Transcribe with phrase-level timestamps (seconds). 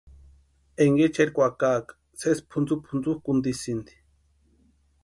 [0.83, 1.77] Énka echeri kwakaa
[2.19, 3.93] sési pʼuntsupʼuntsukʼuntisïni.